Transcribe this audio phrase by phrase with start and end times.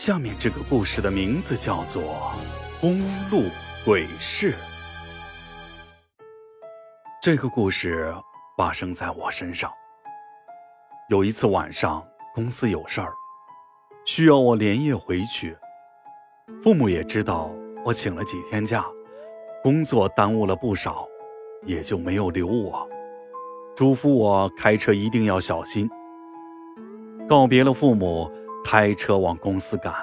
[0.00, 2.02] 下面这个故事的名字叫做
[2.80, 3.00] 《公
[3.32, 3.50] 路
[3.84, 4.52] 鬼事》。
[7.20, 8.14] 这个故事
[8.56, 9.68] 发生在我身上。
[11.10, 13.12] 有一次晚上，公司有事儿，
[14.06, 15.58] 需要我连夜回去。
[16.62, 17.50] 父母也知道
[17.84, 18.84] 我请了几天假，
[19.64, 21.08] 工作耽误了不少，
[21.66, 22.88] 也就没有留我，
[23.74, 25.90] 嘱咐我开车一定要小心。
[27.28, 28.30] 告别了父母，
[28.70, 29.94] 开车往公司赶。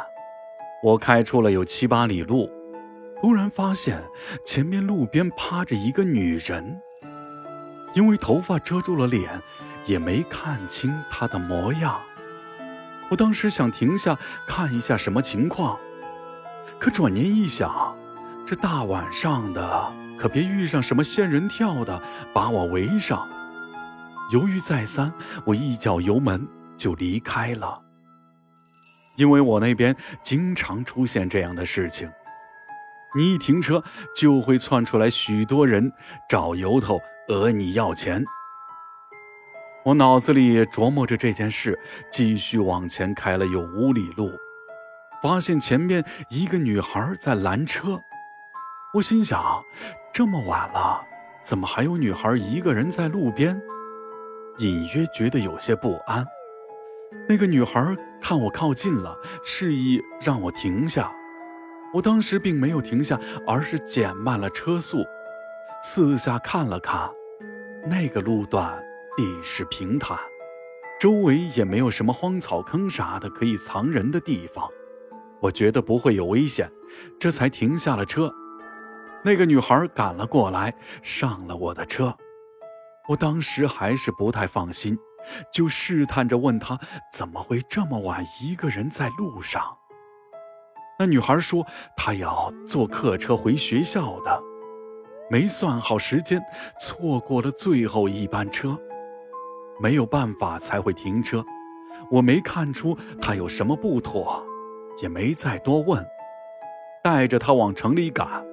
[0.81, 2.49] 我开出了有七八里路，
[3.21, 4.03] 突然发现
[4.43, 6.81] 前面路边趴着一个女人。
[7.93, 9.39] 因为头发遮住了脸，
[9.85, 12.01] 也没看清她的模样。
[13.11, 15.77] 我当时想停下看一下什么情况，
[16.79, 17.95] 可转念一想，
[18.47, 22.01] 这大晚上的，可别遇上什么仙人跳的
[22.33, 23.29] 把我围上。
[24.33, 25.13] 犹豫再三，
[25.45, 26.47] 我一脚油门。
[26.75, 27.81] 就离开了，
[29.15, 32.11] 因为我那边经常出现这样的事情，
[33.15, 33.83] 你一停车
[34.15, 35.91] 就会窜出来许多人
[36.29, 38.23] 找由头讹你要钱。
[39.85, 41.79] 我脑子里琢磨着这件事，
[42.11, 44.31] 继续往前开了有五里路，
[45.21, 48.01] 发现前面一个女孩在拦车，
[48.95, 49.63] 我心想，
[50.11, 51.05] 这么晚了，
[51.43, 53.61] 怎么还有女孩一个人在路边？
[54.57, 56.25] 隐约觉得有些不安。
[57.27, 61.11] 那个女孩看我靠近了，示意让我停下。
[61.93, 65.03] 我当时并没有停下，而是减慢了车速，
[65.81, 67.09] 四下看了看。
[67.87, 68.83] 那个路段
[69.15, 70.17] 地势平坦，
[70.99, 74.69] 周围也没有什么荒草坑啥的可以藏人的地方。
[75.39, 76.69] 我觉得不会有危险，
[77.19, 78.31] 这才停下了车。
[79.23, 82.15] 那个女孩赶了过来，上了我的车。
[83.07, 84.97] 我当时还是不太放心。
[85.51, 86.79] 就试探着问他
[87.11, 89.61] 怎么会这么晚一个人在路上。
[90.97, 91.65] 那女孩说
[91.97, 94.41] 她要坐客车回学校的，
[95.29, 96.41] 没算好时间，
[96.79, 98.77] 错过了最后一班车，
[99.81, 101.43] 没有办法才会停车。
[102.11, 104.45] 我没看出她有什么不妥，
[105.01, 106.05] 也没再多问，
[107.03, 108.45] 带着她往城里赶。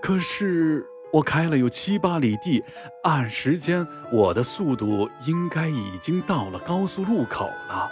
[0.00, 0.86] 可是。
[1.12, 2.64] 我开了有七八里地，
[3.02, 7.90] 按时间，我的速度应该已经到了高速路口了。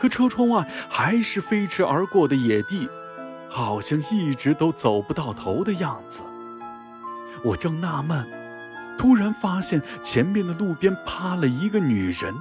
[0.00, 2.88] 可车窗外还是飞驰而过的野地，
[3.48, 6.22] 好像一直都走不到头的样子。
[7.44, 8.24] 我正纳闷，
[8.96, 12.32] 突然发现前面的路边趴了一个女人。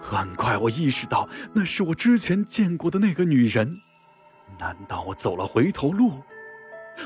[0.00, 3.76] 很快，我意识到那是我之前见过的那个女人。
[4.58, 6.12] 难道我走了回头路？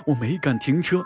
[0.05, 1.03] 我没敢停车。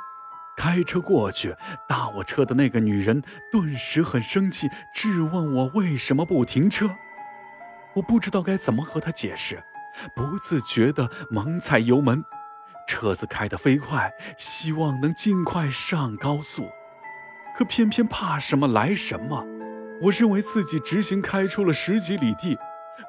[0.61, 1.57] 开车过去，
[1.89, 6.91] 搭我车的那个女人顿时很生气，质问我为什么不停车。
[7.95, 9.63] 我不知道该怎么和她解释，
[10.15, 12.23] 不自觉地猛踩油门，
[12.87, 16.69] 车子开得飞快，希望能尽快上高速。
[17.57, 19.43] 可偏偏怕什么来什么，
[20.03, 22.59] 我认为自己直行开出了十几里地，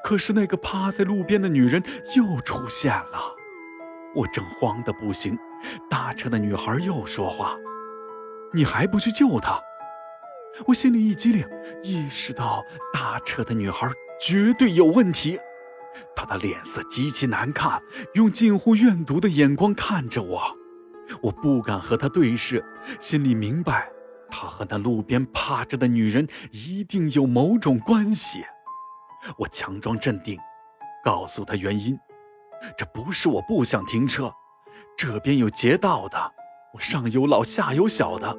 [0.05, 1.83] 可是那个趴在路边的女人
[2.15, 3.35] 又出现了。
[4.15, 5.37] 我正慌得不行，
[5.89, 7.55] 大车的女孩又说话
[8.53, 9.61] ：“你还不去救她？”
[10.67, 11.47] 我心里一激灵，
[11.83, 12.63] 意识到
[12.93, 13.89] 大车的女孩
[14.19, 15.39] 绝对有问题。
[16.15, 17.81] 她的脸色极其难看，
[18.15, 20.57] 用近乎怨毒的眼光看着我。
[21.21, 22.63] 我不敢和她对视，
[22.99, 23.89] 心里明白，
[24.29, 28.43] 她和那路边趴着的女人一定有某种关系。
[29.37, 30.37] 我强装镇定，
[31.03, 31.97] 告诉她原因。
[32.77, 34.33] 这不是我不想停车，
[34.97, 36.31] 这边有劫道的，
[36.73, 38.37] 我上有老下有小的。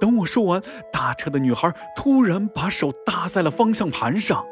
[0.00, 0.60] 等我说完，
[0.92, 4.44] 大车的女孩突然把手搭在了方向盘上，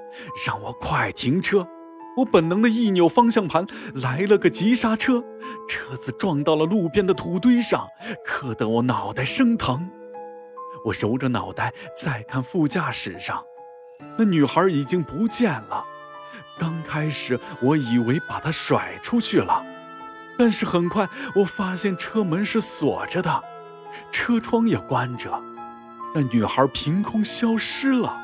[0.47, 1.67] 让我快停车。
[2.17, 5.23] 我本能的一扭方向盘，来了个急刹车，
[5.69, 7.87] 车子撞到了路边的土堆上，
[8.25, 9.89] 磕得我脑袋生疼。
[10.85, 13.43] 我揉着脑袋再看副驾驶上，
[14.19, 15.85] 那女孩已经不见了。
[16.59, 19.65] 刚开始我以为把她甩出去了，
[20.41, 23.45] 但是很快我发现车门是锁着的，
[24.11, 25.31] 车窗也关着，
[26.15, 28.19] 那女孩凭空消失了。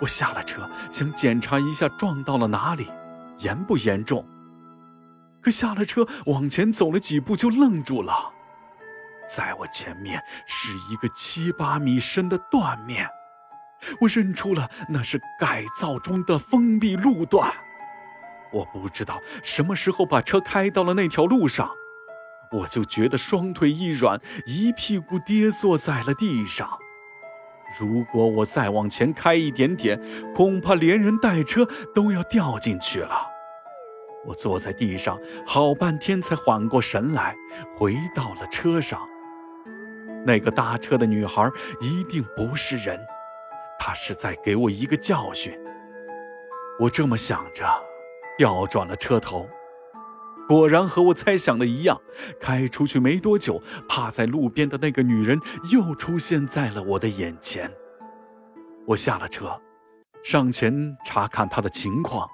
[0.00, 2.90] 我下了车，想检查一下撞到了哪里，
[3.38, 4.26] 严不严重。
[5.40, 8.12] 可下了车往前走了几步就愣住了，
[9.28, 13.08] 在我前面是一个七八米深的断面。
[14.00, 17.52] 我认出了，那是改造中的封闭路段。
[18.52, 21.70] 我不知道什么时候把车开到了那条路上，
[22.50, 26.68] 我就觉得双腿一软，一屁股跌坐在了地上。
[27.80, 29.98] 如果我再往前开一点点，
[30.34, 33.28] 恐怕连人带车都要掉进去了。
[34.26, 37.34] 我坐在地上好半天才缓过神来，
[37.74, 39.00] 回到了车上。
[40.24, 41.50] 那个搭车的女孩
[41.80, 43.00] 一定不是人，
[43.80, 45.58] 她是在给我一个教训。
[46.78, 47.66] 我这么想着，
[48.38, 49.48] 调转了车头。
[50.48, 51.98] 果然和我猜想的一样，
[52.40, 55.40] 开出去没多久，趴在路边的那个女人
[55.70, 57.72] 又出现在了我的眼前。
[58.86, 59.58] 我下了车，
[60.22, 62.28] 上前查看她的情况。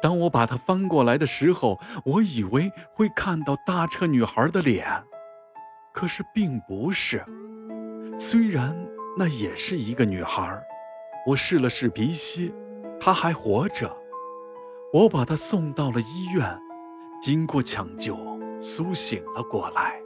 [0.00, 4.86] 当我把她翻过来的时候，我以为会看到搭车女孩的脸，
[5.92, 7.24] 可是并不是。
[8.18, 8.74] 虽然
[9.18, 10.62] 那也是一个女孩，
[11.26, 12.54] 我试了试鼻息，
[13.00, 13.94] 她还活着。
[14.96, 16.58] 我把她送到了医院。
[17.20, 18.16] 经过抢救，
[18.62, 20.00] 苏醒了过来。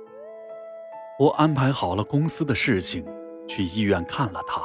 [1.17, 3.07] 我安排好了公司的事情，
[3.47, 4.63] 去医院看了他。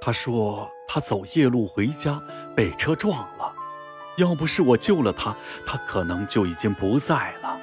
[0.00, 2.20] 他说他走夜路回家
[2.56, 3.54] 被车撞了，
[4.16, 7.56] 要不是我救了他，他可能就已经不在了。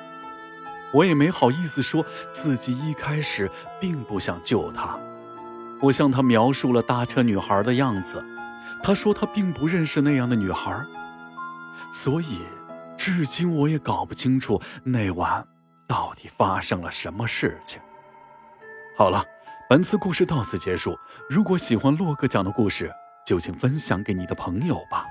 [0.94, 4.98] 我也没好意思说自己一开始并不想救他。
[5.82, 8.24] 我向他描述了搭车女孩的样子，
[8.82, 10.86] 他说他并不认识那样的女孩，
[11.96, 12.42] 所以。
[12.98, 15.46] 至今我也搞不清楚那晚
[15.88, 17.80] 到底发生了什么事情。
[18.98, 19.24] 好了，
[19.70, 20.98] 本次故事到此结束。
[21.30, 22.92] 如果喜欢洛哥讲的故事，
[23.26, 25.06] 就请分享给你的朋友吧。